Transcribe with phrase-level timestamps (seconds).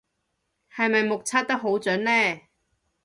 [0.73, 2.41] 係咪目測得好準呢